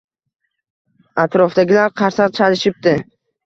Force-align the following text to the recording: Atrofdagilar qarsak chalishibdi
Atrofdagilar 1.25 1.95
qarsak 2.03 2.37
chalishibdi 2.41 2.99